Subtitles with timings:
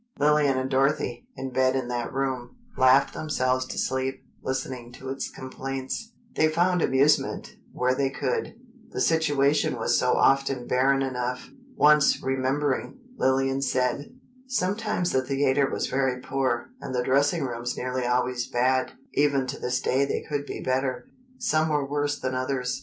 [0.17, 5.29] Lillian and Dorothy, in bed in that room, laughed themselves to sleep, listening to its
[5.29, 6.13] complaints.
[6.35, 11.51] They found amusement where they could—the situation was so often barren enough.
[11.75, 14.15] Once, remembering, Lillian said:
[14.47, 19.59] "Sometimes the theatre was very poor, and the dressing rooms nearly always bad (even to
[19.59, 21.09] this day they could be better).
[21.37, 22.79] Some were worse than others.